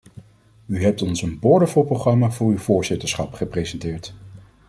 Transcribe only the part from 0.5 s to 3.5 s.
U hebt ons een boordevol programma voor uw voorzitterschap